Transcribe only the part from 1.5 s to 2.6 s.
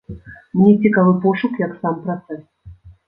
як сам працэс.